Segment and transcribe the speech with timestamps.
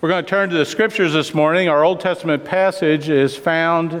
[0.00, 1.68] We're going to turn to the scriptures this morning.
[1.68, 4.00] Our Old Testament passage is found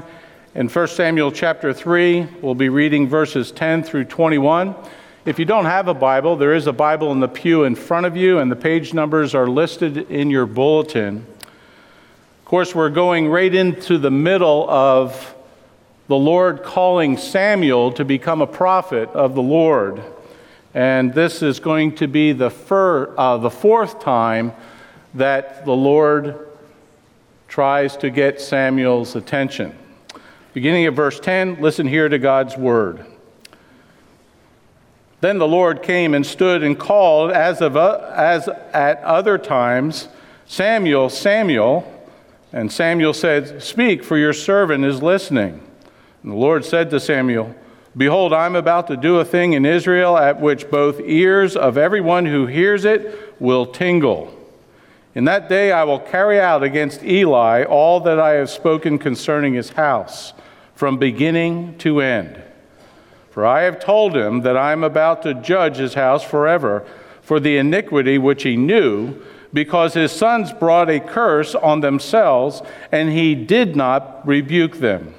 [0.54, 2.24] in 1 Samuel chapter 3.
[2.40, 4.76] We'll be reading verses 10 through 21.
[5.24, 8.06] If you don't have a Bible, there is a Bible in the pew in front
[8.06, 11.26] of you, and the page numbers are listed in your bulletin.
[11.26, 15.34] Of course, we're going right into the middle of
[16.06, 20.00] the Lord calling Samuel to become a prophet of the Lord.
[20.74, 24.52] And this is going to be the, fir- uh, the fourth time
[25.18, 26.48] that the Lord
[27.46, 29.76] tries to get Samuel's attention.
[30.54, 33.04] Beginning at verse 10, listen here to God's word.
[35.20, 40.08] Then the Lord came and stood and called, as, of, uh, as at other times,
[40.46, 41.94] Samuel, Samuel.
[42.52, 45.60] And Samuel said, Speak, for your servant is listening.
[46.22, 47.54] And the Lord said to Samuel,
[47.96, 52.26] Behold, I'm about to do a thing in Israel at which both ears of everyone
[52.26, 54.37] who hears it will tingle.
[55.14, 59.54] In that day I will carry out against Eli all that I have spoken concerning
[59.54, 60.32] his house,
[60.74, 62.42] from beginning to end.
[63.30, 66.86] For I have told him that I am about to judge his house forever
[67.22, 69.14] for the iniquity which he knew,
[69.52, 72.62] because his sons brought a curse on themselves,
[72.92, 75.14] and he did not rebuke them.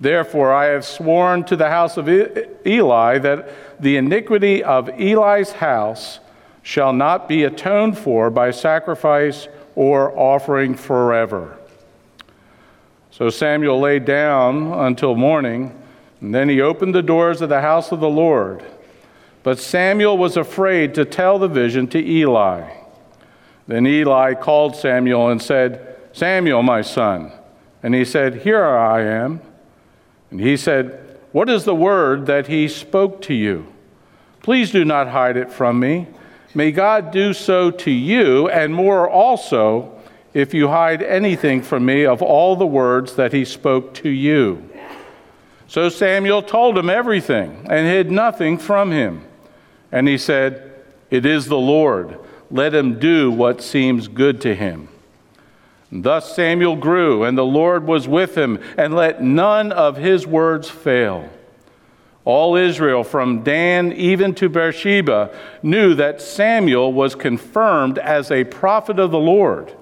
[0.00, 3.48] Therefore, I have sworn to the house of Eli that
[3.80, 6.20] the iniquity of Eli's house
[6.64, 11.56] shall not be atoned for by sacrifice or offering forever.
[13.10, 15.78] So Samuel lay down until morning,
[16.20, 18.64] and then he opened the doors of the house of the Lord.
[19.42, 22.68] But Samuel was afraid to tell the vision to Eli.
[23.68, 27.30] Then Eli called Samuel and said, Samuel, my son.
[27.82, 29.42] And he said, Here I am.
[30.30, 33.66] And he said, What is the word that he spoke to you?
[34.42, 36.06] Please do not hide it from me.
[36.54, 40.00] May God do so to you, and more also,
[40.32, 44.70] if you hide anything from me of all the words that he spoke to you.
[45.66, 49.24] So Samuel told him everything and hid nothing from him.
[49.90, 50.72] And he said,
[51.10, 52.18] It is the Lord.
[52.50, 54.88] Let him do what seems good to him.
[55.90, 60.68] Thus Samuel grew, and the Lord was with him, and let none of his words
[60.68, 61.30] fail.
[62.24, 68.98] All Israel, from Dan even to Beersheba, knew that Samuel was confirmed as a prophet
[68.98, 69.74] of the Lord.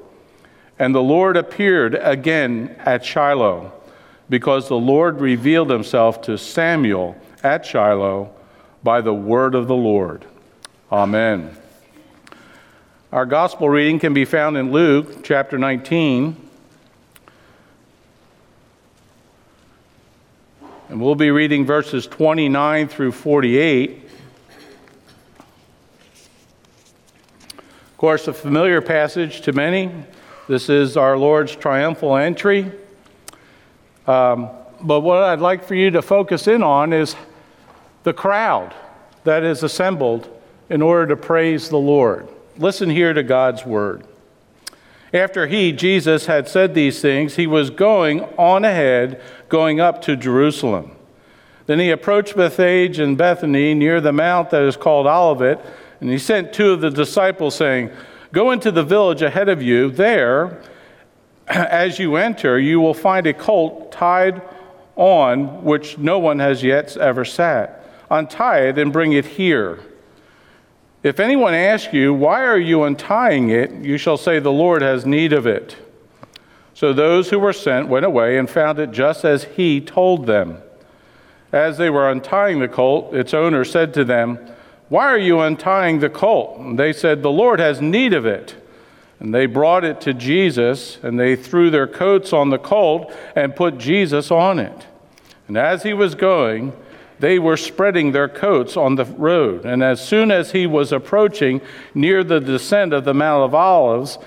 [0.79, 3.73] And the Lord appeared again at Shiloh,
[4.29, 8.31] because the Lord revealed himself to Samuel at Shiloh
[8.83, 10.25] by the word of the Lord.
[10.91, 11.57] Amen.
[13.13, 16.37] Our gospel reading can be found in Luke chapter 19
[20.93, 24.11] And we'll be reading verses 29 through 48.
[27.49, 29.91] Of course, a familiar passage to many.
[30.49, 32.71] This is our Lord's triumphal entry.
[34.07, 34.51] Um,
[34.83, 37.17] but what I'd like for you to focus in on is
[38.03, 38.75] the crowd
[39.25, 40.29] that is assembled
[40.69, 42.29] in order to praise the Lord.
[42.59, 44.07] Listen here to God's word.
[45.13, 50.17] After he, Jesus, had said these things, he was going on ahead, going up to
[50.17, 50.97] Jerusalem.
[51.67, 55.65] Then he approached Bethphage and Bethany near the mount that is called Olivet,
[56.01, 57.91] and he sent two of the disciples, saying,
[58.33, 59.91] Go into the village ahead of you.
[59.91, 60.63] There,
[61.47, 64.41] as you enter, you will find a colt tied
[64.97, 67.85] on which no one has yet ever sat.
[68.11, 69.81] Untie it and bring it here.
[71.03, 73.73] If anyone asks you, Why are you untying it?
[73.73, 75.77] you shall say, The Lord has need of it.
[76.75, 80.59] So those who were sent went away and found it just as he told them.
[81.53, 84.39] As they were untying the colt, its owner said to them,
[84.89, 86.59] Why are you untying the colt?
[86.59, 88.57] And they said, The Lord has need of it.
[89.21, 93.55] And they brought it to Jesus, and they threw their coats on the colt and
[93.55, 94.87] put Jesus on it.
[95.47, 96.73] And as he was going,
[97.23, 99.65] they were spreading their coats on the road.
[99.65, 101.61] And as soon as he was approaching
[101.95, 104.19] near the descent of the Mount of Olives,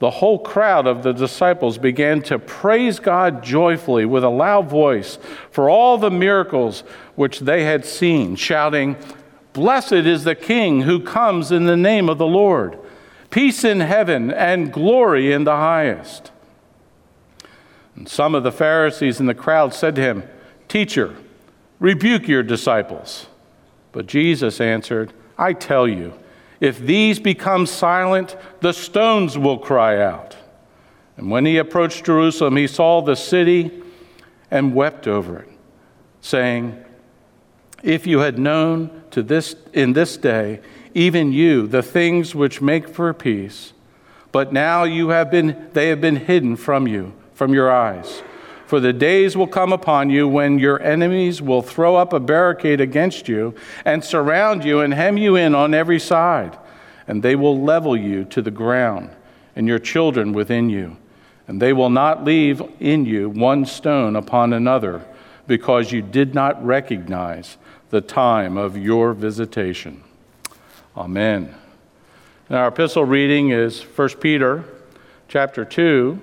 [0.00, 5.18] the whole crowd of the disciples began to praise God joyfully with a loud voice
[5.50, 6.80] for all the miracles
[7.14, 8.96] which they had seen, shouting,
[9.54, 12.78] Blessed is the King who comes in the name of the Lord.
[13.30, 16.32] Peace in heaven and glory in the highest.
[17.94, 20.24] And some of the Pharisees in the crowd said to him,
[20.68, 21.16] Teacher,
[21.78, 23.26] Rebuke your disciples.
[23.92, 26.12] But Jesus answered, I tell you,
[26.60, 30.36] if these become silent, the stones will cry out.
[31.16, 33.82] And when he approached Jerusalem, he saw the city
[34.50, 35.48] and wept over it,
[36.20, 36.82] saying,
[37.82, 40.60] If you had known to this in this day,
[40.94, 43.72] even you, the things which make for peace,
[44.32, 48.22] But now you have been, they have been hidden from you, from your eyes.
[48.66, 52.80] For the days will come upon you when your enemies will throw up a barricade
[52.80, 53.54] against you
[53.84, 56.58] and surround you and hem you in on every side,
[57.06, 59.10] and they will level you to the ground
[59.54, 60.96] and your children within you,
[61.46, 65.06] and they will not leave in you one stone upon another,
[65.46, 67.56] because you did not recognize
[67.90, 70.02] the time of your visitation.
[70.96, 71.54] Amen.
[72.50, 74.64] Now our epistle reading is 1 Peter
[75.28, 76.20] chapter 2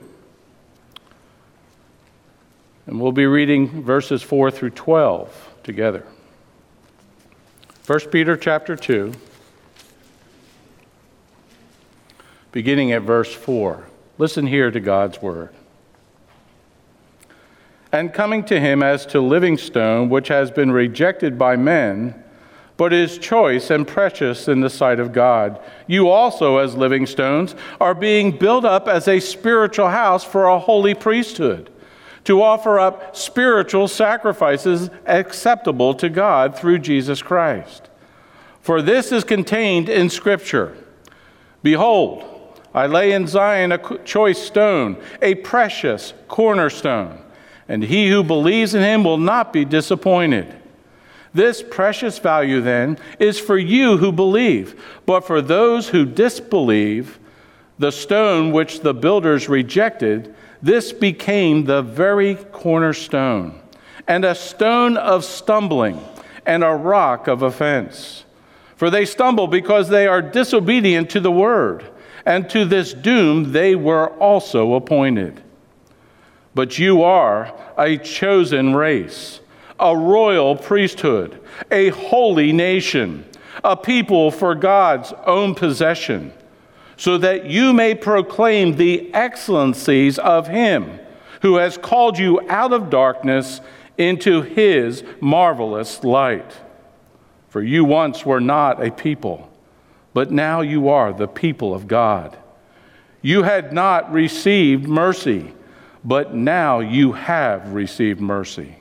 [2.85, 6.05] and we'll be reading verses 4 through 12 together.
[7.85, 9.13] 1 Peter chapter 2,
[12.51, 13.87] beginning at verse 4.
[14.17, 15.49] Listen here to God's word.
[17.91, 22.21] And coming to him as to living stone, which has been rejected by men,
[22.75, 25.59] but is choice and precious in the sight of God.
[25.85, 30.57] You also, as living stones, are being built up as a spiritual house for a
[30.57, 31.69] holy priesthood
[32.25, 37.89] to offer up spiritual sacrifices acceptable to God through Jesus Christ.
[38.61, 40.77] For this is contained in Scripture
[41.61, 42.25] Behold,
[42.73, 47.19] I lay in Zion a choice stone, a precious cornerstone,
[47.67, 50.53] and he who believes in him will not be disappointed.
[51.33, 57.19] This precious value, then, is for you who believe, but for those who disbelieve,
[57.79, 60.33] the stone which the builders rejected
[60.63, 63.59] this became the very cornerstone,
[64.07, 65.99] and a stone of stumbling,
[66.45, 68.23] and a rock of offense.
[68.77, 71.83] For they stumble because they are disobedient to the word,
[72.25, 75.43] and to this doom they were also appointed.
[76.55, 79.41] But you are a chosen race,
[79.77, 83.25] a royal priesthood, a holy nation,
[83.65, 86.31] a people for God's own possession
[87.03, 91.01] so that you may proclaim the excellencies of Him
[91.41, 93.59] who has called you out of darkness
[93.97, 96.49] into His marvelous light.
[97.49, 99.51] For you once were not a people,
[100.13, 102.37] but now you are the people of God.
[103.21, 105.53] You had not received mercy,
[106.05, 108.77] but now you have received mercy.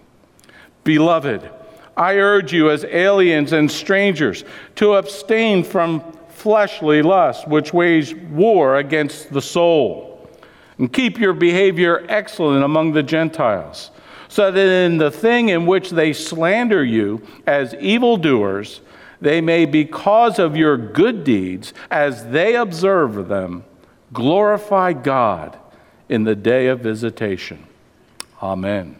[0.84, 1.50] Beloved,
[1.96, 4.44] I urge you as aliens and strangers
[4.76, 6.04] to abstain from
[6.42, 10.28] fleshly lust, which wage war against the soul.
[10.78, 13.90] And keep your behavior excellent among the Gentiles,
[14.28, 18.80] so that in the thing in which they slander you as evildoers,
[19.20, 23.64] they may, because of your good deeds, as they observe them,
[24.12, 25.56] glorify God
[26.08, 27.64] in the day of visitation.
[28.42, 28.96] Amen.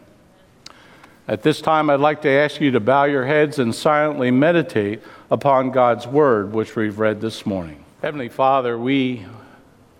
[1.32, 5.00] At this time, I'd like to ask you to bow your heads and silently meditate
[5.31, 7.87] upon God's word, which we've read this morning.
[8.02, 9.25] Heavenly Father, we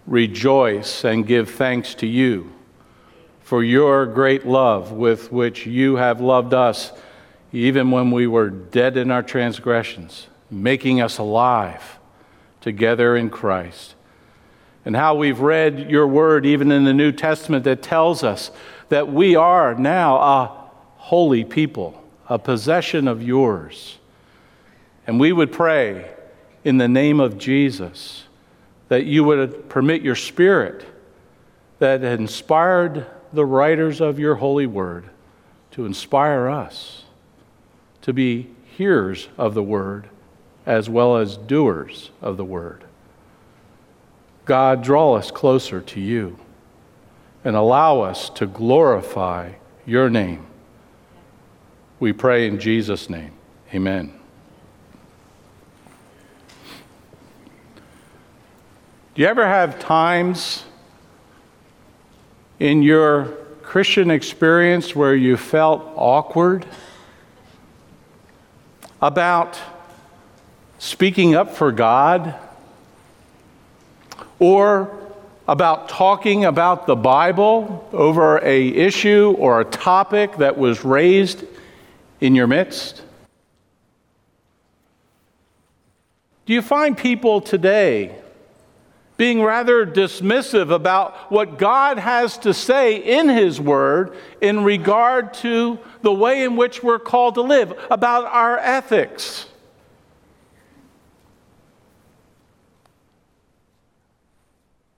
[0.07, 2.53] rejoice and give thanks to you
[3.41, 6.93] for your great love with which you have loved us,
[7.51, 11.99] even when we were dead in our transgressions, making us alive
[12.61, 13.95] together in Christ.
[14.85, 18.51] And how we've read your word, even in the New Testament, that tells us
[18.91, 20.62] that we are now a
[21.03, 23.99] holy people, a possession of yours.
[25.05, 26.09] And we would pray
[26.63, 28.23] in the name of Jesus
[28.89, 30.87] that you would permit your spirit
[31.81, 35.11] that inspired the writers of your holy word
[35.73, 37.03] to inspire us
[38.03, 40.09] to be hearers of the word
[40.65, 42.85] as well as doers of the word.
[44.45, 46.39] God, draw us closer to you
[47.43, 49.55] and allow us to glorify
[49.85, 50.47] your name.
[52.03, 53.31] We pray in Jesus' name.
[53.73, 54.13] Amen.
[59.15, 60.65] Do you ever have times
[62.59, 63.27] in your
[63.63, 66.67] Christian experience where you felt awkward
[69.01, 69.57] about
[70.81, 72.35] speaking up for God
[74.41, 74.91] or
[75.47, 81.45] about talking about the Bible over a issue or a topic that was raised
[82.23, 83.03] in your midst?
[86.47, 88.17] Do you find people today
[89.23, 95.79] being rather dismissive about what God has to say in His Word in regard to
[96.01, 99.47] the way in which we're called to live, about our ethics.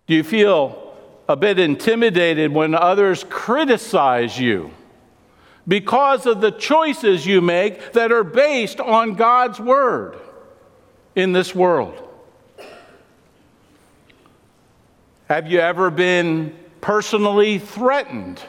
[0.07, 0.97] Do you feel
[1.29, 4.71] a bit intimidated when others criticize you
[5.67, 10.19] because of the choices you make that are based on God's Word
[11.15, 12.01] in this world?
[15.29, 18.43] Have you ever been personally threatened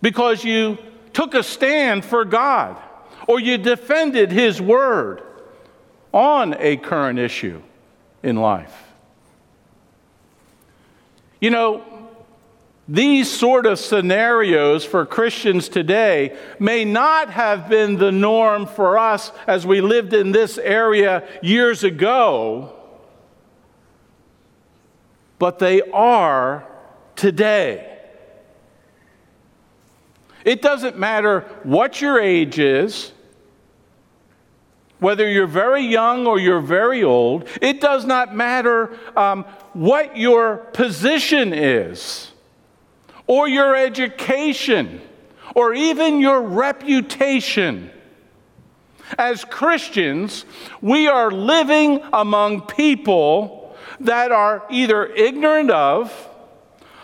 [0.00, 0.78] because you
[1.12, 2.76] took a stand for God
[3.26, 5.22] or you defended His word
[6.12, 7.60] on a current issue
[8.22, 8.92] in life?
[11.40, 11.91] You know,
[12.88, 19.30] these sort of scenarios for Christians today may not have been the norm for us
[19.46, 22.74] as we lived in this area years ago,
[25.38, 26.66] but they are
[27.14, 27.88] today.
[30.44, 33.12] It doesn't matter what your age is,
[34.98, 40.56] whether you're very young or you're very old, it does not matter um, what your
[40.56, 42.31] position is,
[43.26, 45.00] or your education,
[45.54, 47.90] or even your reputation.
[49.18, 50.44] As Christians,
[50.80, 56.28] we are living among people that are either ignorant of,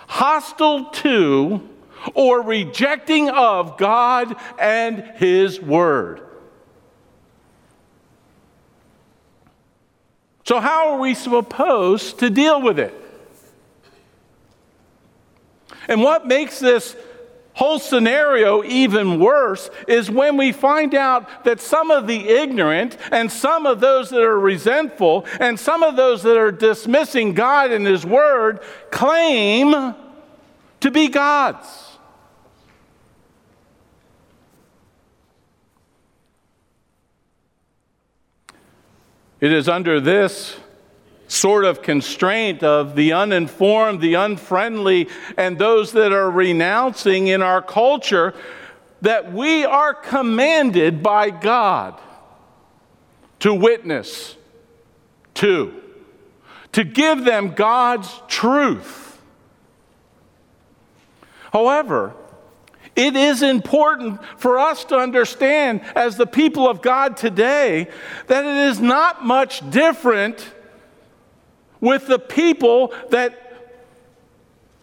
[0.06, 1.68] hostile to,
[2.14, 6.22] or rejecting of God and His Word.
[10.44, 12.94] So, how are we supposed to deal with it?
[15.88, 16.94] And what makes this
[17.54, 23.32] whole scenario even worse is when we find out that some of the ignorant and
[23.32, 27.84] some of those that are resentful and some of those that are dismissing God and
[27.84, 28.60] His Word
[28.92, 29.94] claim
[30.80, 31.66] to be God's.
[39.40, 40.56] It is under this
[41.28, 47.62] sort of constraint of the uninformed, the unfriendly, and those that are renouncing in our
[47.62, 48.34] culture
[49.02, 52.00] that we are commanded by God
[53.40, 54.34] to witness
[55.34, 55.72] to,
[56.72, 59.20] to give them God's truth.
[61.52, 62.14] However,
[62.96, 67.86] it is important for us to understand, as the people of God today,
[68.26, 70.52] that it is not much different
[71.80, 73.44] with the people that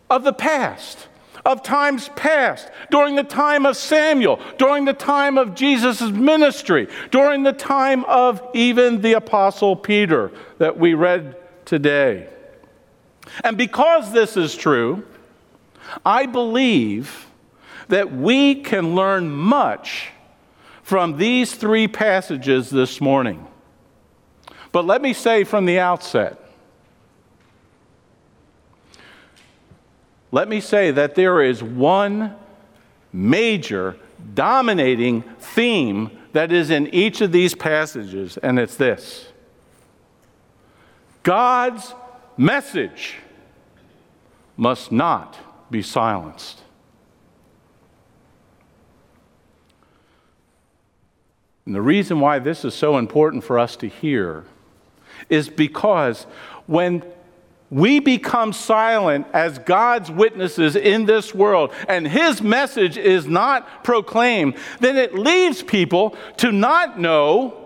[0.09, 1.07] of the past
[1.45, 7.43] of times past, during the time of Samuel, during the time of Jesus' ministry, during
[7.43, 12.27] the time of even the Apostle Peter that we read today.
[13.43, 15.05] And because this is true,
[16.03, 17.27] I believe
[17.89, 20.09] that we can learn much
[20.81, 23.45] from these three passages this morning.
[24.71, 26.39] But let me say from the outset
[30.35, 32.35] let me say that there is one
[33.13, 33.95] major
[34.33, 39.29] dominating theme that is in each of these passages, and it's this
[41.23, 41.93] God's
[42.35, 43.15] message
[44.57, 45.37] must not
[45.71, 46.63] be silenced.
[51.65, 54.43] And the reason why this is so important for us to hear
[55.29, 56.23] is because
[56.67, 57.05] when
[57.69, 64.55] we become silent as God's witnesses in this world and His message is not proclaimed,
[64.79, 67.61] then it leaves people to not know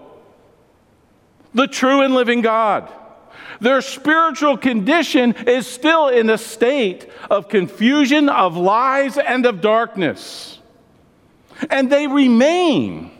[1.53, 2.91] the true and living God.
[3.59, 10.59] Their spiritual condition is still in a state of confusion, of lies, and of darkness.
[11.69, 13.11] And they remain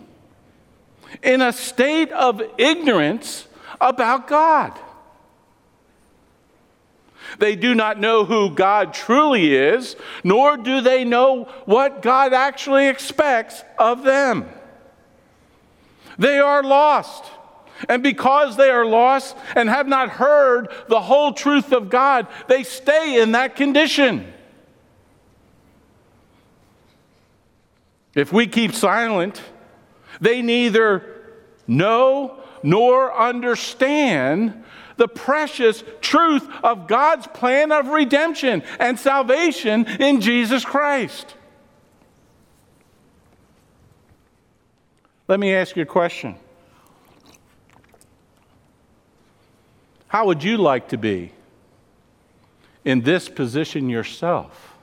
[1.22, 3.48] in a state of ignorance
[3.82, 4.80] about God.
[7.38, 12.88] They do not know who God truly is, nor do they know what God actually
[12.88, 14.50] expects of them.
[16.18, 17.26] They are lost.
[17.88, 22.64] And because they are lost and have not heard the whole truth of God, they
[22.64, 24.34] stay in that condition.
[28.16, 29.42] If we keep silent,
[30.20, 31.06] they neither
[31.68, 34.64] know nor understand
[35.00, 41.36] the precious truth of God's plan of redemption and salvation in Jesus Christ.
[45.29, 46.36] Let me ask you a question.
[50.10, 51.32] How would you like to be
[52.84, 54.74] in this position yourself?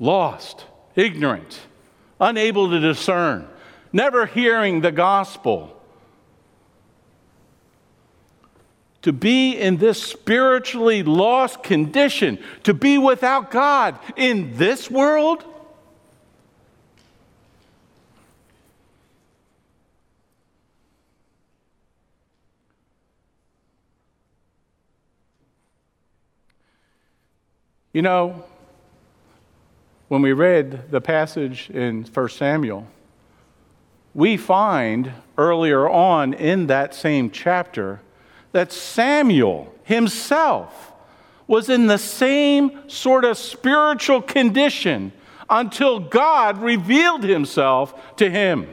[0.00, 0.64] Lost,
[0.96, 1.60] ignorant,
[2.20, 3.46] unable to discern,
[3.92, 5.77] never hearing the gospel
[9.08, 15.42] to be in this spiritually lost condition, to be without God in this world?
[27.94, 28.44] You know,
[30.08, 32.86] when we read the passage in 1 Samuel,
[34.14, 38.02] we find earlier on in that same chapter
[38.52, 40.92] that Samuel himself
[41.46, 45.12] was in the same sort of spiritual condition
[45.48, 48.68] until God revealed himself to him.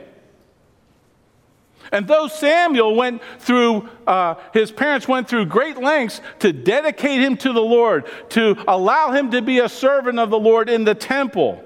[1.92, 7.38] And though Samuel went through, uh, his parents went through great lengths to dedicate him
[7.38, 10.96] to the Lord, to allow him to be a servant of the Lord in the
[10.96, 11.64] temple,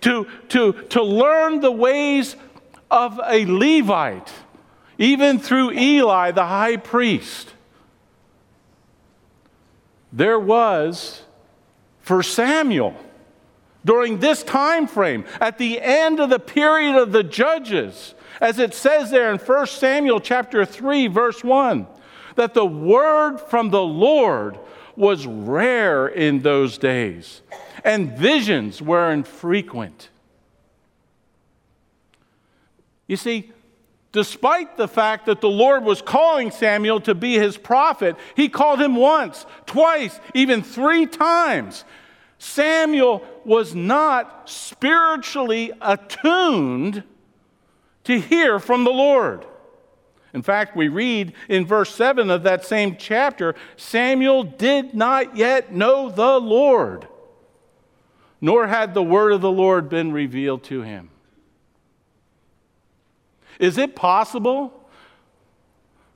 [0.00, 2.34] to, to, to learn the ways
[2.90, 4.32] of a Levite,
[4.98, 7.54] even through Eli, the high priest,
[10.12, 11.22] there was
[12.00, 12.96] for Samuel
[13.84, 18.74] during this time frame at the end of the period of the judges as it
[18.74, 21.86] says there in 1 Samuel chapter 3 verse 1
[22.34, 24.58] that the word from the Lord
[24.96, 27.42] was rare in those days
[27.84, 30.08] and visions were infrequent.
[33.06, 33.52] You see,
[34.12, 38.80] despite the fact that the Lord was calling Samuel to be his prophet, he called
[38.80, 41.84] him once, twice, even three times.
[42.38, 47.02] Samuel was not spiritually attuned
[48.04, 49.44] to hear from the Lord.
[50.32, 55.74] In fact, we read in verse 7 of that same chapter Samuel did not yet
[55.74, 57.08] know the Lord,
[58.40, 61.10] nor had the word of the Lord been revealed to him.
[63.58, 64.72] Is it possible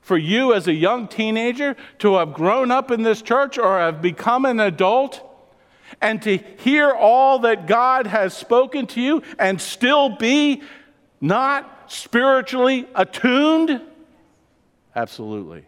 [0.01, 4.01] for you as a young teenager to have grown up in this church or have
[4.01, 5.21] become an adult
[6.01, 10.61] and to hear all that God has spoken to you and still be
[11.21, 13.81] not spiritually attuned?
[14.95, 15.65] Absolutely.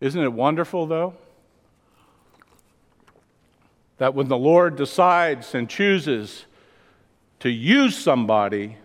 [0.00, 1.14] Isn't it wonderful, though,
[4.00, 6.46] that when the Lord decides and chooses
[7.40, 8.78] to use somebody,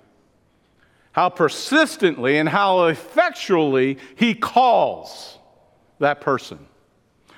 [1.13, 5.39] how persistently and how effectually He calls
[5.99, 6.59] that person?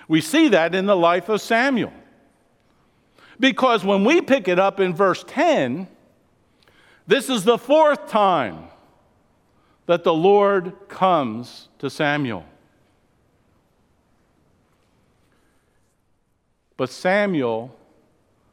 [0.07, 1.93] We see that in the life of Samuel.
[3.39, 5.87] Because when we pick it up in verse 10,
[7.05, 8.69] this is the fourth time
[9.85, 12.43] that the Lord comes to Samuel.
[16.77, 17.75] But Samuel,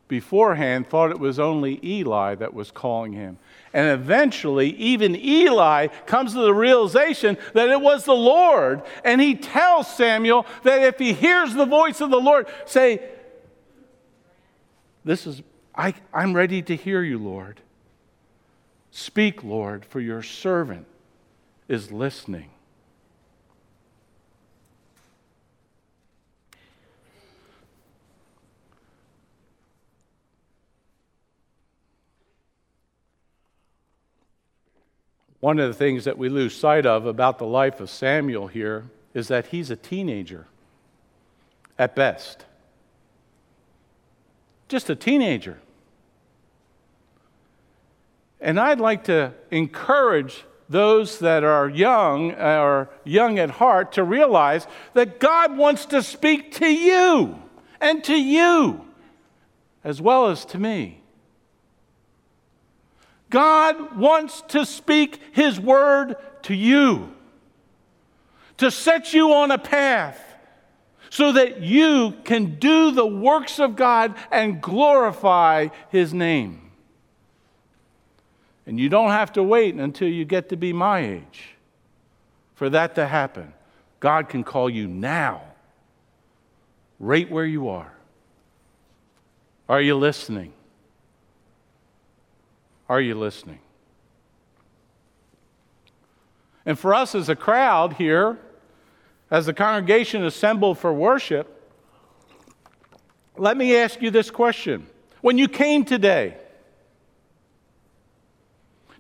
[0.09, 3.39] beforehand, thought it was only Eli that was calling him.
[3.75, 8.83] And eventually, even Eli comes to the realization that it was the Lord.
[9.05, 13.03] And he tells Samuel that if he hears the voice of the Lord, say,
[15.05, 15.43] this is,
[15.75, 17.61] I, I'm ready to hear you, Lord.
[18.91, 20.87] Speak, Lord, for your servant
[21.69, 22.51] is listening.
[35.45, 38.87] One of the things that we lose sight of about the life of Samuel here
[39.13, 40.47] is that he's a teenager
[41.79, 42.47] at best
[44.69, 45.59] just a teenager.
[48.41, 54.67] And I'd like to encourage those that are young or young at heart to realize
[54.95, 57.39] that God wants to speak to you
[57.83, 58.87] and to you
[59.85, 61.04] as well as to me.
[63.35, 67.13] God wants to speak His word to you,
[68.59, 70.21] to set you on a path
[71.11, 76.71] so that you can do the works of God and glorify His name.
[78.67, 81.57] And you don't have to wait until you get to be my age
[82.55, 83.53] for that to happen.
[83.99, 85.43] God can call you now,
[87.01, 87.93] right where you are.
[89.69, 90.53] Are you listening?
[92.89, 93.61] Are you listening?
[96.67, 98.39] And for us as a crowd here,
[99.31, 101.51] as the congregation assembled for worship,
[103.37, 104.87] let me ask you this question.
[105.21, 106.37] When you came today,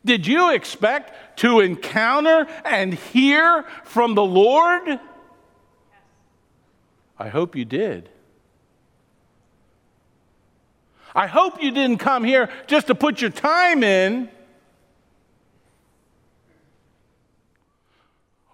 [0.05, 5.01] did you expect to encounter and hear from the Lord?
[7.18, 8.11] I hope you did.
[11.14, 14.29] I hope you didn't come here just to put your time in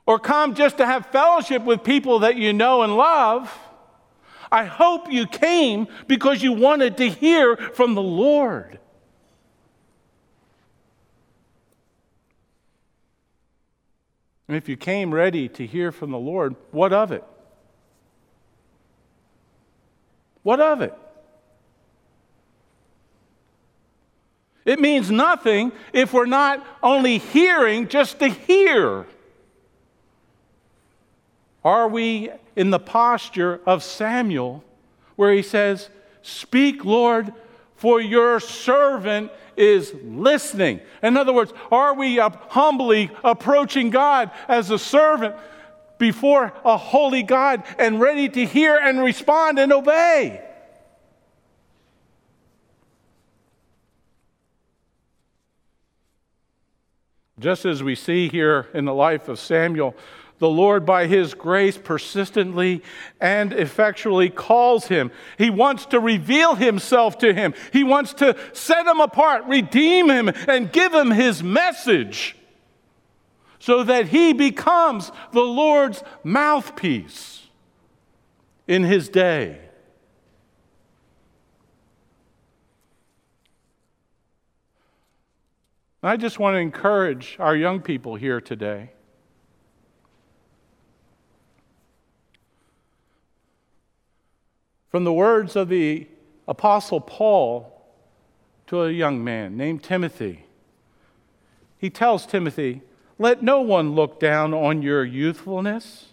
[0.04, 3.56] or come just to have fellowship with people that you know and love.
[4.52, 8.78] I hope you came because you wanted to hear from the Lord.
[14.48, 17.22] And if you came ready to hear from the Lord, what of it?
[20.42, 20.92] What of it?
[24.70, 29.04] It means nothing if we're not only hearing just to hear.
[31.64, 34.62] Are we in the posture of Samuel
[35.16, 35.90] where he says,
[36.22, 37.35] Speak, Lord,
[37.74, 40.78] for your servant is listening?
[41.02, 45.35] In other words, are we humbly approaching God as a servant
[45.98, 50.48] before a holy God and ready to hear and respond and obey?
[57.40, 59.96] Just as we see here in the life of Samuel,
[60.38, 62.83] the Lord, by his grace, persistently
[63.20, 65.11] and effectually calls him.
[65.38, 70.29] He wants to reveal himself to him, he wants to set him apart, redeem him,
[70.29, 72.37] and give him his message
[73.59, 77.46] so that he becomes the Lord's mouthpiece
[78.66, 79.69] in his day.
[86.02, 88.90] I just want to encourage our young people here today.
[94.88, 96.08] From the words of the
[96.48, 97.70] Apostle Paul
[98.68, 100.46] to a young man named Timothy,
[101.76, 102.80] he tells Timothy,
[103.18, 106.06] Let no one look down on your youthfulness,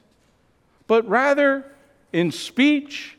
[0.86, 1.65] but rather
[2.12, 3.17] in speech,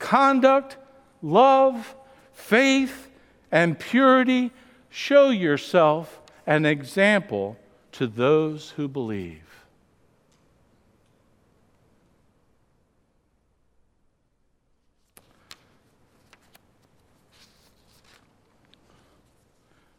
[0.00, 0.78] conduct,
[1.22, 1.94] love,
[2.32, 3.08] faith,
[3.52, 4.50] and purity
[4.90, 7.56] show yourself an example
[7.92, 9.42] to those who believe.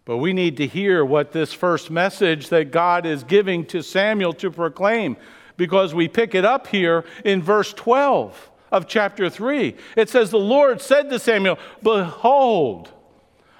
[0.10, 4.34] But we need to hear what this first message that God is giving to Samuel
[4.34, 5.18] to proclaim
[5.56, 9.76] because we pick it up here in verse 12 of chapter 3.
[9.96, 12.90] It says, The Lord said to Samuel, Behold,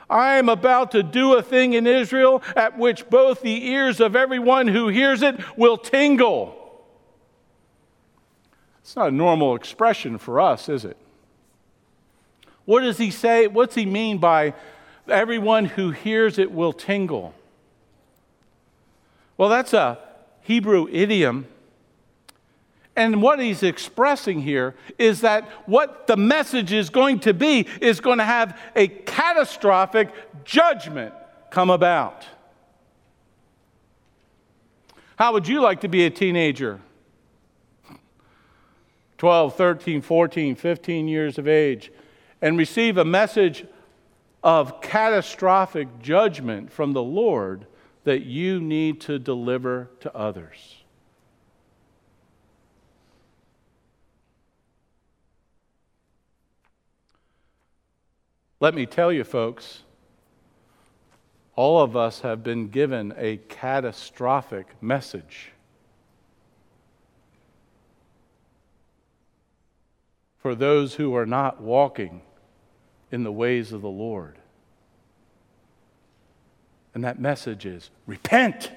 [0.10, 4.16] I am about to do a thing in Israel at which both the ears of
[4.16, 6.56] everyone who hears it will tingle.
[8.82, 10.98] It's not a normal expression for us, is it?
[12.66, 13.48] What does he say?
[13.48, 14.54] What's he mean by
[15.08, 17.34] everyone who hears it will tingle?
[19.38, 20.00] Well, that's a
[20.42, 21.48] Hebrew idiom
[23.00, 28.02] and what he's expressing here is that what the message is going to be is
[28.02, 30.10] going to have a catastrophic
[30.44, 31.14] judgment
[31.50, 32.28] come about.
[35.16, 36.82] How would you like to be a teenager?
[39.18, 41.94] 12, 13, 14, 15 years of age,
[42.42, 43.66] and receive a message
[44.44, 47.66] of catastrophic judgment from the Lord
[48.04, 50.84] that you need to deliver to others.
[58.60, 59.84] Let me tell you, folks,
[61.56, 65.52] all of us have been given a catastrophic message.
[70.38, 72.22] For those who are not walking
[73.12, 74.38] in the ways of the Lord.
[76.94, 78.72] And that message is repent.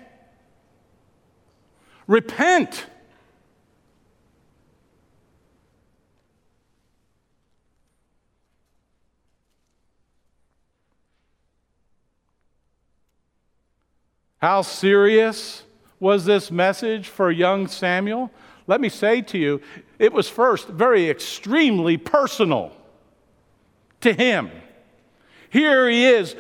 [2.07, 2.87] Repent.
[14.43, 15.63] How serious
[16.01, 18.29] was this message for young Samuel?
[18.67, 19.61] Let me say to you,
[20.01, 22.73] it was first very extremely personal
[24.01, 24.51] to him.
[25.49, 26.35] Here he is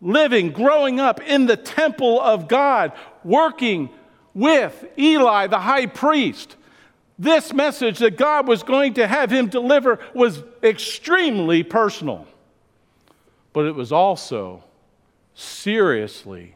[0.00, 2.92] living, growing up in the temple of God,
[3.24, 3.90] working
[4.32, 6.54] with Eli, the high priest.
[7.18, 12.28] This message that God was going to have him deliver was extremely personal,
[13.52, 14.62] but it was also
[15.34, 16.54] seriously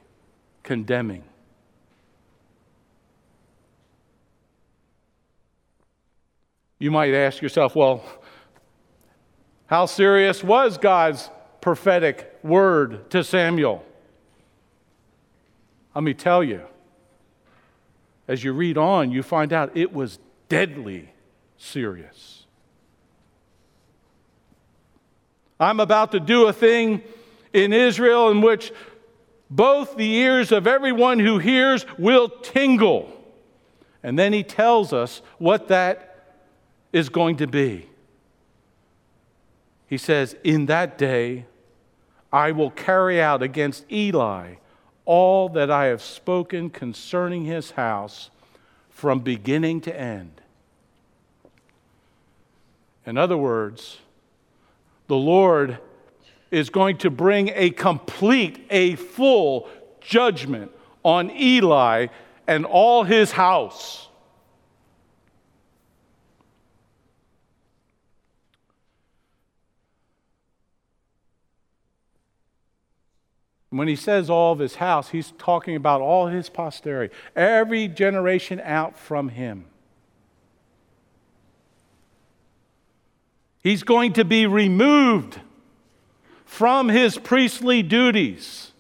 [0.67, 1.25] condemning.
[6.79, 8.05] You might ask yourself, well,
[9.67, 11.31] how serious was God's
[11.63, 13.83] prophetic word to Samuel?
[15.95, 16.61] Let me tell you,
[18.29, 20.19] as you read on, you find out it was
[20.51, 21.09] deadly
[21.57, 22.45] serious.
[25.59, 27.03] I'm about to do a thing
[27.55, 28.73] in Israel in which
[29.51, 33.13] both the ears of everyone who hears will tingle.
[34.03, 36.35] And then he tells us what that
[36.93, 37.89] is going to be.
[39.87, 41.47] He says, In that day,
[42.33, 44.55] I will carry out against Eli
[45.05, 48.31] all that I have spoken concerning his house
[48.91, 50.41] from beginning to end.
[53.07, 53.99] In other words,
[55.07, 55.79] the Lord
[56.51, 59.69] is going to bring a complete, a full
[60.01, 60.71] judgment
[61.03, 62.07] on Eli
[62.47, 64.09] and all his house.
[73.71, 78.61] When he says all of his house, he's talking about all his posterity, every generation
[78.65, 79.67] out from him.
[83.63, 85.41] He's going to be removed
[86.57, 88.73] from his priestly duties.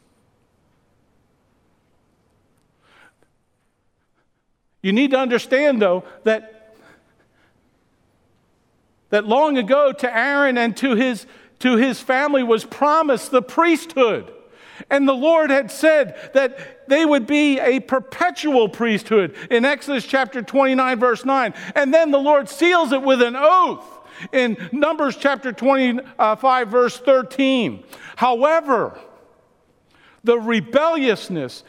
[4.80, 6.74] You need to understand, though, that,
[9.10, 11.26] that long ago to Aaron and to his,
[11.58, 14.32] to his family was promised the priesthood.
[14.88, 20.40] And the Lord had said that they would be a perpetual priesthood in Exodus chapter
[20.40, 21.52] 29, verse 9.
[21.74, 23.95] And then the Lord seals it with an oath
[24.32, 27.84] in Numbers chapter 25, verse 13.
[28.16, 28.98] However,
[30.24, 31.64] the rebelliousness,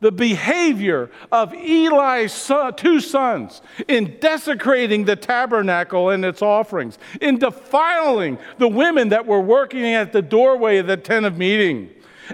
[0.00, 7.38] the behavior of Eli's son, two sons in desecrating the tabernacle and its offerings, in
[7.38, 11.90] defiling the women that were working at the doorway of the tent of meeting,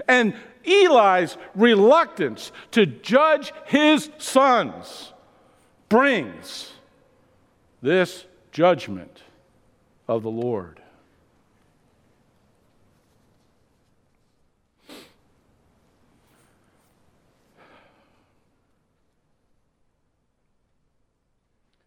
[0.07, 5.13] and Eli's reluctance to judge his sons
[5.89, 6.71] brings
[7.81, 9.21] this judgment
[10.07, 10.81] of the Lord.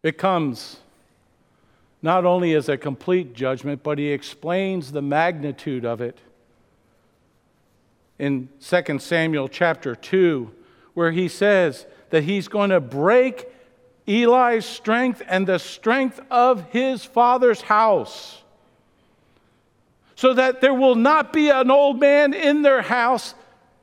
[0.01, 0.77] It comes
[2.01, 6.19] not only as a complete judgment, but he explains the magnitude of it
[8.17, 10.51] in 2 Samuel chapter 2,
[10.93, 13.47] where he says that he's going to break
[14.09, 18.41] Eli's strength and the strength of his father's house,
[20.15, 23.35] so that there will not be an old man in their house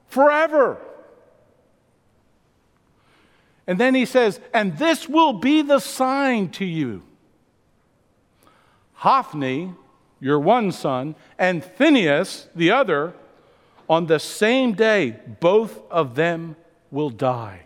[0.09, 0.79] forever.
[3.69, 7.03] And then he says, And this will be the sign to you.
[8.95, 9.75] Hophni,
[10.21, 13.15] your one son, and Phinehas, the other,
[13.89, 16.57] on the same day, both of them
[16.91, 17.66] will die.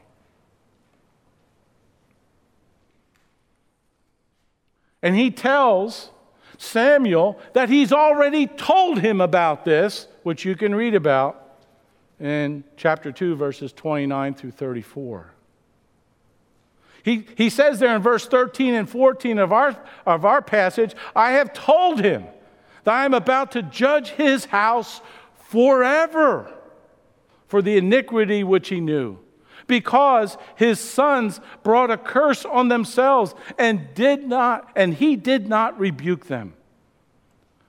[5.03, 6.11] And he tells
[6.59, 11.59] Samuel that he's already told him about this, which you can read about
[12.19, 15.33] in chapter 2, verses 29 through 34.
[17.03, 21.33] He, he says there in verse 13 and 14 of our, of our passage, I
[21.33, 22.25] have told him
[22.85, 25.01] that I am about to judge his house
[25.49, 26.53] forever
[27.49, 29.19] for the iniquity which he knew
[29.70, 35.78] because his sons brought a curse on themselves and did not and he did not
[35.78, 36.54] rebuke them.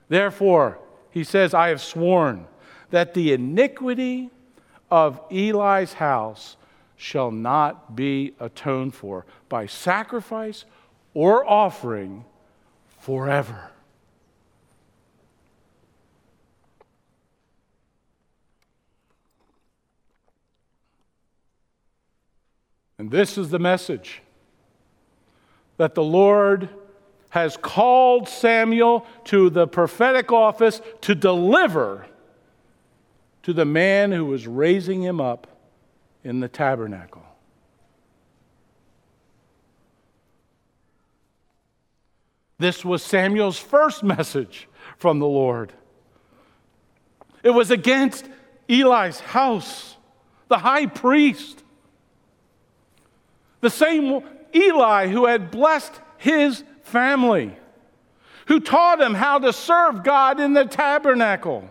[0.09, 0.79] Therefore
[1.11, 2.47] he says i have sworn
[2.89, 4.31] that the iniquity
[4.89, 6.57] of eli's house
[6.97, 10.65] shall not be atoned for by sacrifice
[11.13, 12.25] or offering
[12.99, 13.70] forever
[23.01, 24.21] And this is the message
[25.77, 26.69] that the Lord
[27.31, 32.05] has called Samuel to the prophetic office to deliver
[33.41, 35.47] to the man who was raising him up
[36.23, 37.25] in the tabernacle.
[42.59, 45.73] This was Samuel's first message from the Lord.
[47.41, 48.29] It was against
[48.69, 49.97] Eli's house,
[50.49, 51.60] the high priest.
[53.61, 54.21] The same
[54.53, 57.55] Eli who had blessed his family,
[58.47, 61.69] who taught him how to serve God in the tabernacle,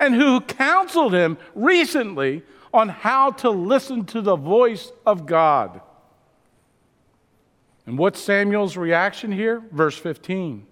[0.00, 2.42] and who counseled him recently
[2.74, 5.80] on how to listen to the voice of God.
[7.86, 9.62] And what's Samuel's reaction here?
[9.70, 10.66] Verse 15.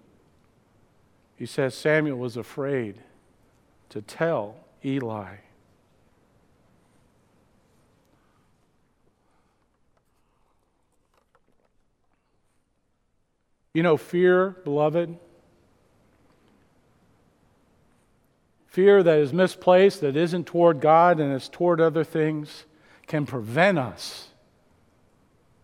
[1.37, 3.01] He says Samuel was afraid
[3.89, 5.37] to tell Eli.
[13.75, 15.17] You know, fear, beloved,
[18.67, 22.63] fear that is misplaced, that isn't toward God and is toward other things,
[23.05, 24.29] can prevent us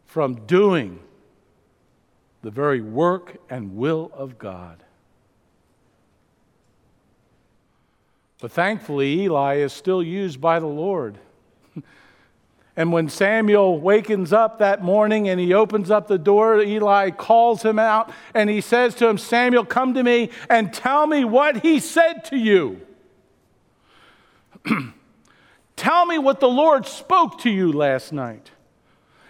[0.08, 1.00] from doing
[2.42, 4.84] the very work and will of God.
[8.42, 11.18] But thankfully, Eli is still used by the Lord.
[12.82, 17.62] And when Samuel wakens up that morning and he opens up the door, Eli calls
[17.62, 21.58] him out and he says to him, Samuel, come to me and tell me what
[21.58, 22.82] he said to you.
[25.76, 28.50] tell me what the Lord spoke to you last night.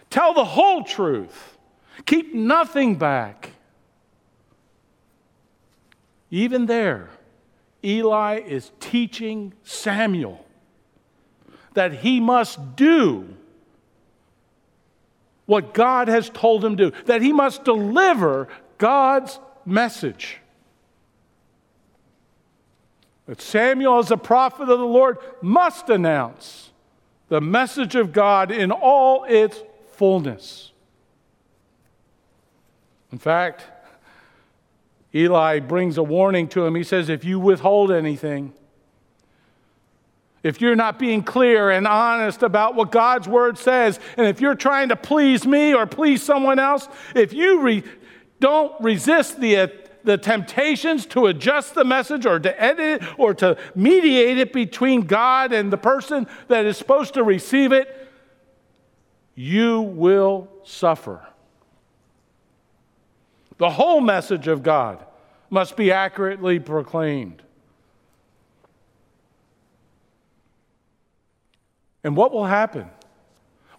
[0.10, 1.58] Tell the whole truth.
[2.06, 3.50] Keep nothing back.
[6.30, 7.10] Even there,
[7.84, 10.46] Eli is teaching Samuel
[11.74, 13.36] that he must do
[15.52, 20.38] what God has told him to do, that he must deliver God's message.
[23.26, 26.72] That Samuel, as a prophet of the Lord, must announce
[27.28, 29.62] the message of God in all its
[29.92, 30.72] fullness.
[33.12, 33.66] In fact,
[35.14, 36.76] Eli brings a warning to him.
[36.76, 38.54] He says, If you withhold anything,
[40.44, 44.56] if you're not being clear and honest about what God's word says, and if you're
[44.56, 47.84] trying to please me or please someone else, if you re-
[48.40, 49.68] don't resist the, uh,
[50.04, 55.02] the temptations to adjust the message or to edit it or to mediate it between
[55.02, 58.10] God and the person that is supposed to receive it,
[59.36, 61.26] you will suffer.
[63.58, 65.06] The whole message of God
[65.52, 67.44] must be accurately proclaimed.
[72.04, 72.90] And what will happen?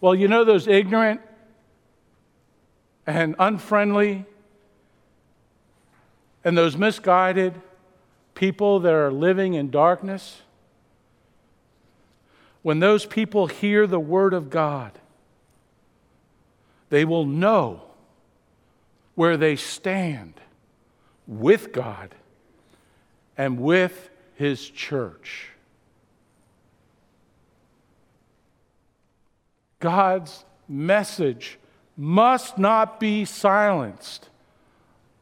[0.01, 1.21] Well, you know those ignorant
[3.05, 4.25] and unfriendly
[6.43, 7.61] and those misguided
[8.35, 10.41] people that are living in darkness?
[12.61, 14.91] When those people hear the Word of God,
[16.89, 17.81] they will know
[19.15, 20.33] where they stand
[21.27, 22.15] with God
[23.37, 25.49] and with His church.
[29.83, 31.59] God's message
[31.97, 34.29] must not be silenced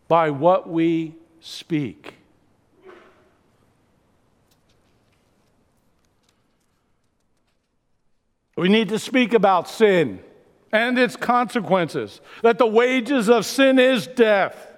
[0.07, 2.13] by what we speak.
[8.55, 10.19] We need to speak about sin
[10.71, 14.70] and its consequences, that the wages of sin is death.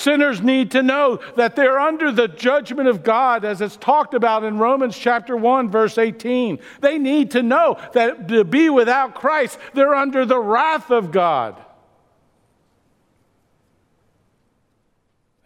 [0.00, 4.44] Sinners need to know that they're under the judgment of God, as it's talked about
[4.44, 6.58] in Romans chapter 1, verse 18.
[6.80, 11.62] They need to know that to be without Christ, they're under the wrath of God.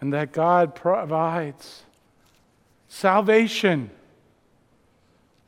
[0.00, 1.82] And that God provides
[2.86, 3.90] salvation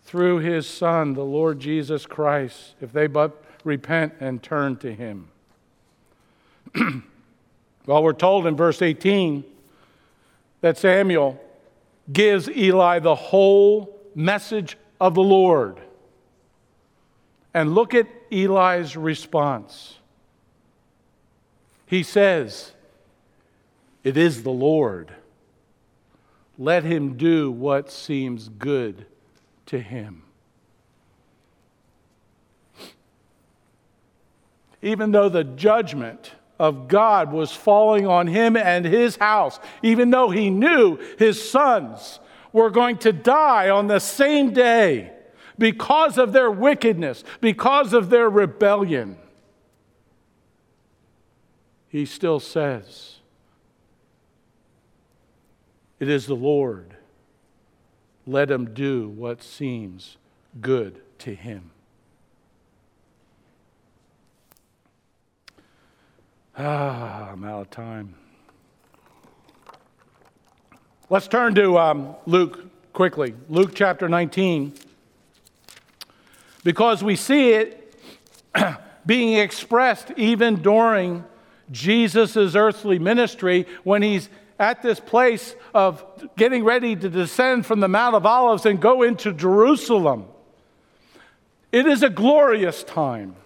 [0.03, 5.29] through his Son, the Lord Jesus Christ, if they but repent and turn to him.
[7.87, 9.45] Well, we're told in verse 18
[10.61, 11.41] that Samuel
[12.13, 15.81] gives Eli the whole message of the Lord.
[17.55, 19.99] And look at Eli's response.
[21.87, 22.73] He says,
[24.03, 25.13] It is the Lord.
[26.59, 29.07] Let him do what seems good
[29.67, 30.23] to him.
[34.83, 40.31] Even though the judgment of God was falling on him and his house, even though
[40.31, 42.21] he knew his sons
[42.53, 45.13] were going to die on the same day
[45.59, 49.19] because of their wickedness, because of their rebellion.
[51.89, 53.17] He still says,
[55.99, 56.97] It is the Lord.
[58.27, 60.17] Let him do what seems
[60.61, 61.71] good to him.
[66.59, 68.15] Ah, I'm out of time.
[71.11, 73.35] Let's turn to um, Luke quickly.
[73.51, 74.73] Luke chapter 19.
[76.65, 77.95] Because we see it
[79.07, 81.25] being expressed even during
[81.71, 86.03] Jesus' earthly ministry when he's at this place of
[86.37, 90.25] getting ready to descend from the Mount of Olives and go into Jerusalem.
[91.71, 93.37] It is a glorious time.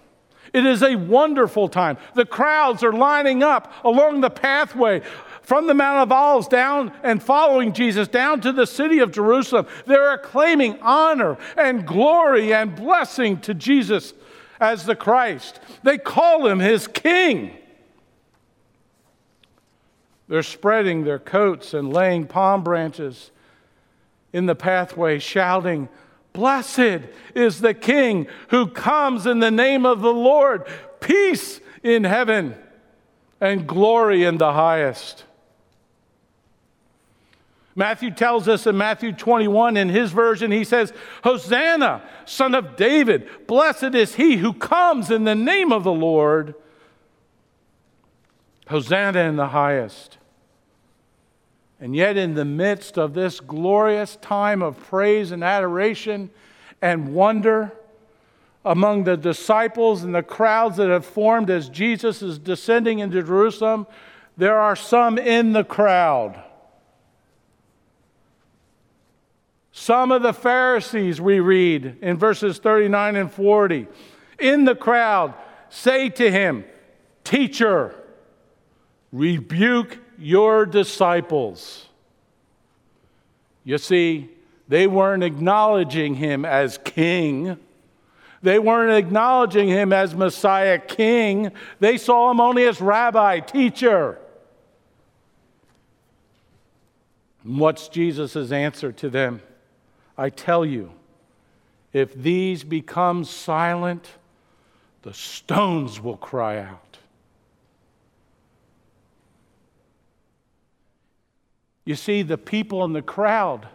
[0.53, 1.97] It is a wonderful time.
[2.13, 5.01] The crowds are lining up along the pathway
[5.41, 9.65] from the Mount of Olives down and following Jesus down to the city of Jerusalem.
[9.85, 14.13] They're acclaiming honor and glory and blessing to Jesus
[14.59, 15.59] as the Christ.
[15.83, 17.57] They call him his king.
[20.27, 23.31] They're spreading their coats and laying palm branches
[24.31, 25.89] in the pathway, shouting,
[26.33, 27.01] Blessed
[27.35, 30.67] is the King who comes in the name of the Lord.
[30.99, 32.55] Peace in heaven
[33.39, 35.25] and glory in the highest.
[37.75, 40.91] Matthew tells us in Matthew 21, in his version, he says,
[41.23, 46.53] Hosanna, son of David, blessed is he who comes in the name of the Lord.
[48.67, 50.17] Hosanna in the highest.
[51.81, 56.29] And yet, in the midst of this glorious time of praise and adoration
[56.79, 57.73] and wonder
[58.63, 63.87] among the disciples and the crowds that have formed as Jesus is descending into Jerusalem,
[64.37, 66.41] there are some in the crowd.
[69.71, 73.87] Some of the Pharisees, we read in verses 39 and 40,
[74.37, 75.33] in the crowd
[75.69, 76.65] say to him,
[77.23, 77.95] Teacher,
[79.11, 81.87] rebuke your disciples.
[83.63, 84.29] You see,
[84.67, 87.57] they weren't acknowledging him as king.
[88.41, 91.51] They weren't acknowledging him as Messiah king.
[91.79, 94.17] They saw him only as rabbi, teacher.
[97.43, 99.41] And what's Jesus' answer to them?
[100.17, 100.91] I tell you,
[101.93, 104.07] if these become silent,
[105.01, 106.90] the stones will cry out.
[111.85, 113.67] You see, the people in the crowd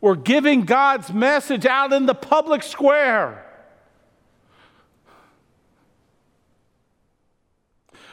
[0.00, 3.44] were giving God's message out in the public square.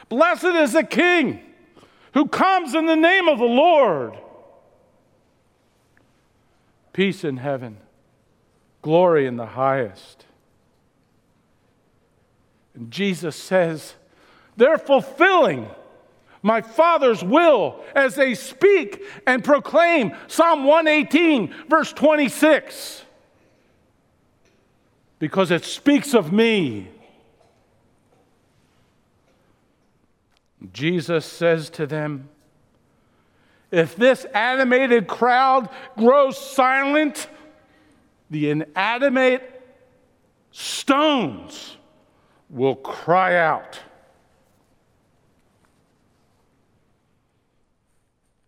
[0.08, 1.40] Blessed is the King
[2.12, 4.18] who comes in the name of the Lord
[6.92, 7.76] peace in heaven,
[8.80, 10.24] glory in the highest.
[12.74, 13.94] And Jesus says,
[14.56, 15.68] they're fulfilling
[16.44, 23.02] my Father's will as they speak and proclaim Psalm 118, verse 26,
[25.18, 26.90] because it speaks of me.
[30.70, 32.28] Jesus says to them,
[33.70, 37.26] if this animated crowd grows silent,
[38.28, 39.62] the inanimate
[40.52, 41.78] stones
[42.50, 43.80] will cry out.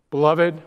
[0.09, 0.61] Beloved,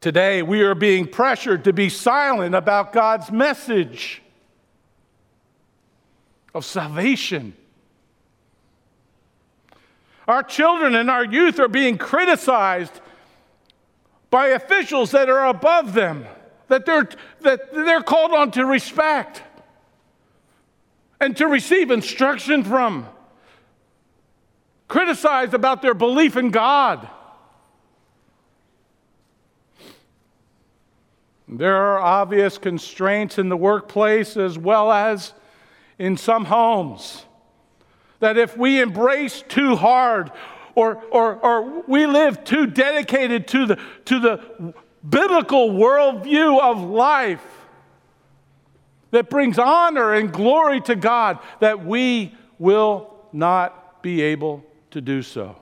[0.00, 4.20] today we are being pressured to be silent about God's message
[6.52, 7.54] of salvation.
[10.26, 13.00] Our children and our youth are being criticized
[14.30, 16.26] by officials that are above them,
[16.66, 17.08] that they're,
[17.42, 19.42] that they're called on to respect
[21.20, 23.08] and to receive instruction from,
[24.88, 27.08] criticized about their belief in God.
[31.46, 35.32] There are obvious constraints in the workplace as well as
[35.98, 37.24] in some homes.
[38.20, 40.30] That if we embrace too hard
[40.74, 44.74] or, or, or we live too dedicated to the, to the
[45.08, 47.44] biblical worldview of life
[49.10, 55.22] that brings honor and glory to God, that we will not be able to do
[55.22, 55.56] so.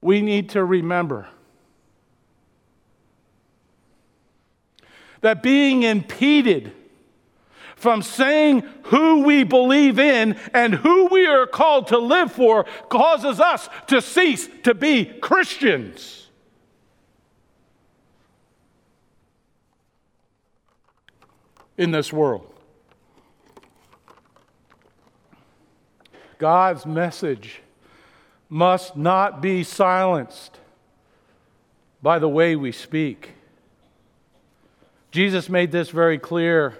[0.00, 1.28] We need to remember
[5.20, 6.72] that being impeded
[7.74, 13.40] from saying who we believe in and who we are called to live for causes
[13.40, 16.28] us to cease to be Christians.
[21.76, 22.55] In this world,
[26.38, 27.60] God's message
[28.48, 30.58] must not be silenced
[32.02, 33.30] by the way we speak.
[35.10, 36.76] Jesus made this very clear.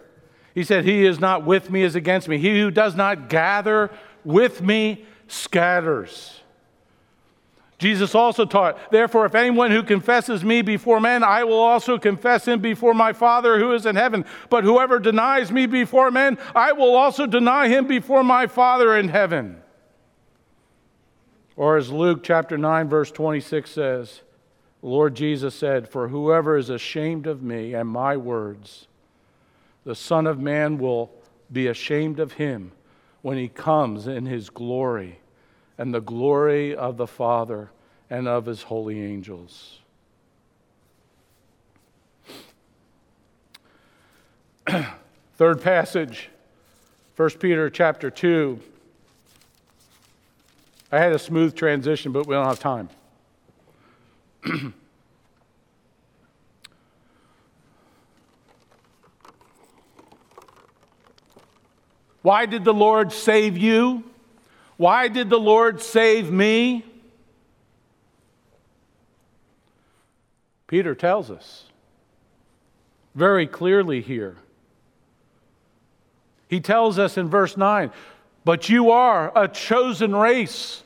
[0.54, 2.38] He said, He is not with me, is against me.
[2.38, 3.90] He who does not gather
[4.24, 6.40] with me scatters.
[7.79, 12.49] Jesus also taught, Therefore, if anyone who confesses me before men, I will also confess
[12.49, 14.24] him before my Father who is in heaven.
[14.49, 19.09] But whoever denies me before men, I will also deny him before my Father in
[19.09, 19.61] heaven.
[21.55, 24.22] Or as Luke chapter 9, verse 26 says,
[24.81, 28.87] Lord Jesus said, For whoever is ashamed of me and my words,
[29.85, 31.11] the Son of Man will
[31.53, 32.72] be ashamed of him
[33.20, 35.20] when he comes in his glory
[35.79, 37.70] and the glory of the Father
[38.09, 39.79] and of his holy angels.
[45.37, 46.31] Third passage,
[47.16, 48.59] 1 Peter chapter 2.
[50.91, 52.89] I had a smooth transition, but we don't have time.
[62.22, 64.03] Why did the Lord save you?
[64.77, 66.85] Why did the Lord save me?
[70.66, 71.66] Peter tells us
[73.14, 74.37] very clearly here.
[76.49, 77.91] He tells us in verse 9,
[78.45, 80.83] but you are a chosen race,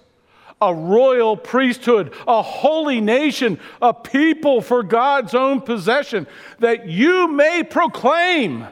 [0.60, 6.26] a royal priesthood, a holy nation, a people for God's own possession,
[6.60, 8.66] that you may proclaim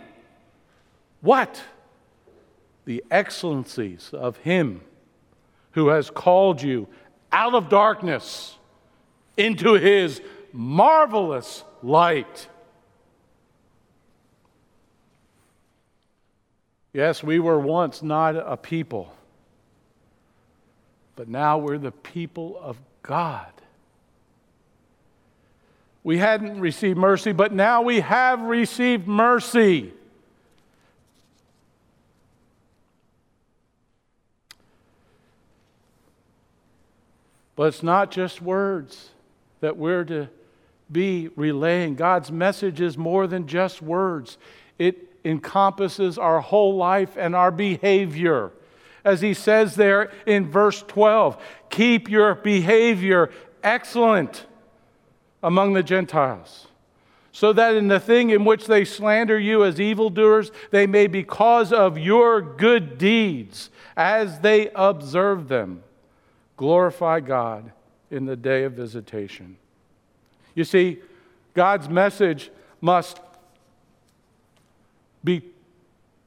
[1.20, 1.60] what?
[2.84, 4.82] The excellencies of Him
[5.78, 6.88] who has called you
[7.30, 8.58] out of darkness
[9.36, 10.20] into His
[10.52, 12.48] marvelous light.
[16.92, 19.14] Yes, we were once not a people,
[21.14, 23.52] but now we're the people of God.
[26.02, 29.92] We hadn't received mercy, but now we have received mercy.
[37.58, 39.08] But it's not just words
[39.58, 40.28] that we're to
[40.92, 41.96] be relaying.
[41.96, 44.38] God's message is more than just words,
[44.78, 48.52] it encompasses our whole life and our behavior.
[49.04, 51.36] As he says there in verse 12,
[51.68, 53.28] keep your behavior
[53.64, 54.46] excellent
[55.42, 56.68] among the Gentiles,
[57.32, 61.22] so that in the thing in which they slander you as evildoers, they may, be
[61.22, 65.82] because of your good deeds, as they observe them,
[66.58, 67.72] glorify God
[68.10, 69.56] in the day of visitation.
[70.54, 70.98] You see,
[71.54, 72.50] God's message
[72.82, 73.20] must
[75.24, 75.42] be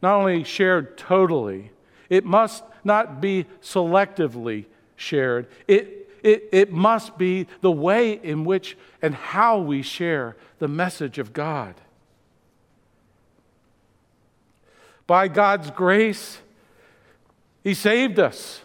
[0.01, 1.71] not only shared totally,
[2.09, 4.65] it must not be selectively
[4.95, 5.47] shared.
[5.67, 11.19] It, it, it must be the way in which and how we share the message
[11.19, 11.75] of God.
[15.07, 16.39] By God's grace,
[17.63, 18.61] He saved us.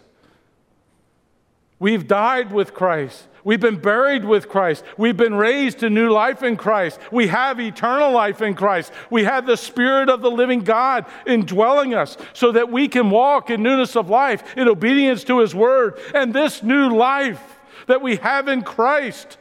[1.79, 3.27] We've died with Christ.
[3.43, 4.83] We've been buried with Christ.
[4.97, 6.99] We've been raised to new life in Christ.
[7.11, 8.91] We have eternal life in Christ.
[9.09, 13.49] We have the Spirit of the living God indwelling us so that we can walk
[13.49, 15.97] in newness of life, in obedience to His word.
[16.13, 19.37] And this new life that we have in Christ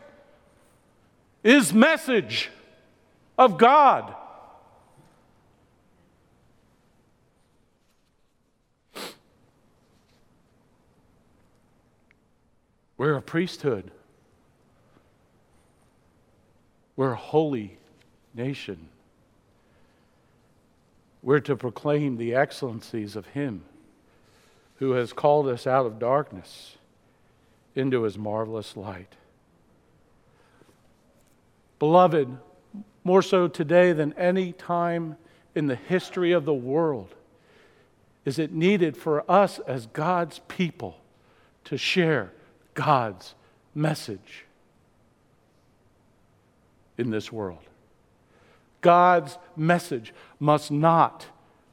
[1.43, 2.51] is message
[3.39, 4.15] of God.
[12.99, 13.91] We're a priesthood.
[16.97, 17.77] We're a holy
[18.35, 18.89] nation.
[21.23, 23.65] We're to proclaim the excellencies of Him
[24.77, 26.77] who has called us out of darkness
[27.75, 29.15] into His marvelous light.
[31.79, 32.39] Beloved,
[33.05, 35.17] more so today than any time
[35.55, 37.15] in the history of the world,
[38.25, 40.99] is it needed for us as God's people
[41.65, 42.33] to share
[42.77, 43.35] God's
[43.75, 44.45] message
[46.97, 47.65] in this world.
[48.83, 51.27] God's message must not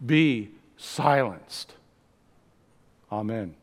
[0.03, 1.75] be silenced.
[3.11, 3.55] Amen.